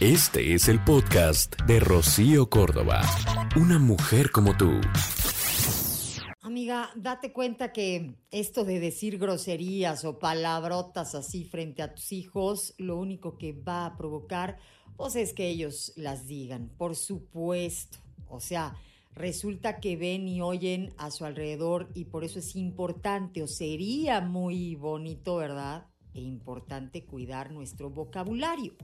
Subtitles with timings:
[0.00, 3.00] Este es el podcast de Rocío Córdoba.
[3.56, 4.70] Una mujer como tú.
[6.40, 12.74] Amiga, date cuenta que esto de decir groserías o palabrotas así frente a tus hijos,
[12.78, 14.58] lo único que va a provocar,
[14.96, 17.98] pues es que ellos las digan, por supuesto.
[18.28, 18.76] O sea,
[19.16, 24.20] resulta que ven y oyen a su alrededor y por eso es importante o sería
[24.20, 25.88] muy bonito, ¿verdad?
[26.14, 28.76] E importante cuidar nuestro vocabulario.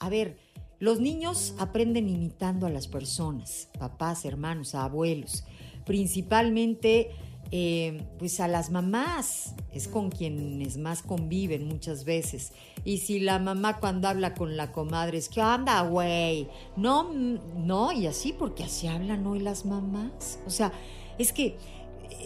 [0.00, 0.38] A ver,
[0.78, 5.44] los niños aprenden imitando a las personas, papás, hermanos, abuelos,
[5.84, 7.10] principalmente
[7.50, 12.52] eh, pues a las mamás, es con quienes más conviven muchas veces.
[12.84, 16.48] Y si la mamá cuando habla con la comadre es, ¿qué onda, güey?
[16.76, 20.38] No, no, y así porque así hablan hoy las mamás.
[20.46, 20.72] O sea,
[21.18, 21.56] es que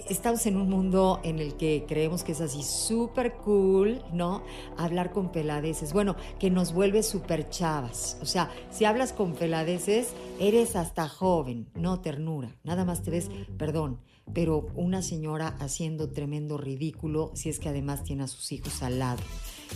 [0.09, 4.42] estamos en un mundo en el que creemos que es así súper cool, ¿no?
[4.77, 5.92] Hablar con peladeces.
[5.92, 8.18] Bueno, que nos vuelve súper chavas.
[8.20, 12.57] O sea, si hablas con peladeces, eres hasta joven, no ternura.
[12.65, 14.01] Nada más te ves, perdón,
[14.32, 18.98] pero una señora haciendo tremendo ridículo si es que además tiene a sus hijos al
[18.98, 19.23] lado.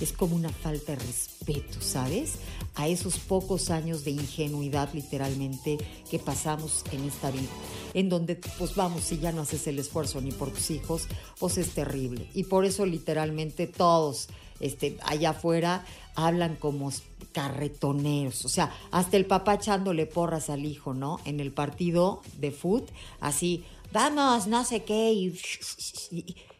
[0.00, 2.38] Es como una falta de respeto, ¿sabes?
[2.76, 5.78] A esos pocos años de ingenuidad literalmente
[6.10, 7.48] que pasamos en esta vida
[7.94, 11.56] en donde, pues vamos, si ya no haces el esfuerzo ni por tus hijos, pues
[11.56, 12.28] es terrible.
[12.34, 14.28] Y por eso literalmente todos
[14.60, 16.92] este, allá afuera hablan como
[17.32, 21.20] carretoneros, o sea, hasta el papá echándole porras al hijo, ¿no?
[21.24, 22.88] En el partido de fútbol,
[23.20, 25.38] así, vamos, no sé qué, y,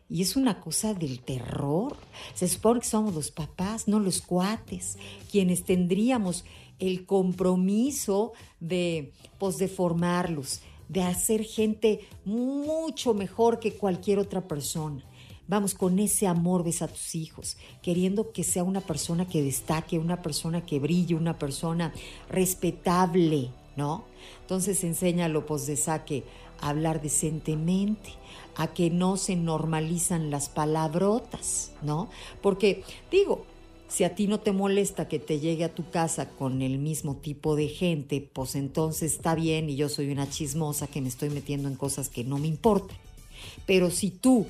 [0.09, 1.97] y, es una cosa del terror.
[2.35, 4.99] Se supone que somos los papás, no los cuates,
[5.31, 6.45] quienes tendríamos
[6.79, 15.05] el compromiso de, pues, de formarlos, de hacer gente mucho mejor que cualquier otra persona.
[15.49, 19.99] Vamos, con ese amor ves a tus hijos, queriendo que sea una persona que destaque,
[19.99, 21.95] una persona que brille, una persona
[22.29, 24.05] respetable, ¿no?
[24.41, 26.25] Entonces enséñalo, pues, de saque
[26.61, 28.11] a hablar decentemente,
[28.57, 32.09] a que no se normalizan las palabrotas, ¿no?
[32.41, 33.45] Porque, digo,
[33.89, 37.17] si a ti no te molesta que te llegue a tu casa con el mismo
[37.17, 41.31] tipo de gente, pues entonces está bien y yo soy una chismosa que me estoy
[41.31, 42.97] metiendo en cosas que no me importan.
[43.65, 44.47] Pero si tú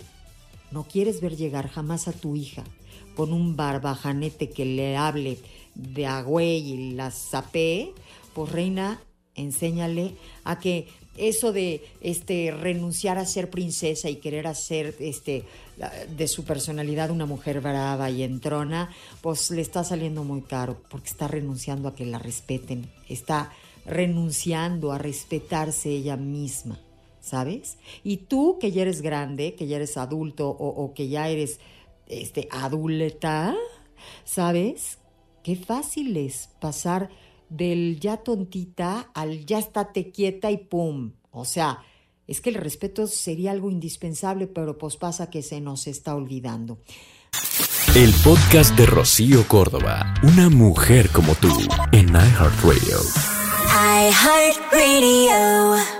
[0.70, 2.64] no quieres ver llegar jamás a tu hija
[3.14, 5.38] con un barbajanete que le hable
[5.74, 7.92] de agüey y la sapee,
[8.34, 9.00] pues reina,
[9.36, 10.14] enséñale
[10.44, 15.44] a que eso de este renunciar a ser princesa y querer hacer este
[16.16, 21.08] de su personalidad una mujer brava y entrona, pues le está saliendo muy caro porque
[21.08, 23.52] está renunciando a que la respeten, está
[23.84, 26.80] renunciando a respetarse ella misma,
[27.20, 27.76] ¿sabes?
[28.02, 31.60] Y tú que ya eres grande, que ya eres adulto o, que ya eres
[32.08, 33.54] este adulta,
[34.24, 34.98] ¿sabes?
[35.42, 37.10] Qué fácil es pasar
[37.48, 41.12] del ya tontita al ya estate quieta y pum.
[41.30, 41.80] O sea,
[42.26, 46.78] es que el respeto sería algo indispensable, pero pues pasa que se nos está olvidando.
[47.94, 51.48] El podcast de Rocío Córdoba, una mujer como tú,
[51.92, 52.98] en iHeartRadio.
[54.10, 55.95] iHeartRadio.